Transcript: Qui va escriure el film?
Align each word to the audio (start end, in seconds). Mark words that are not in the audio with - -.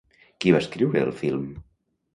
Qui 0.45 0.53
va 0.55 0.61
escriure 0.65 1.07
el 1.11 1.15
film? 1.21 1.47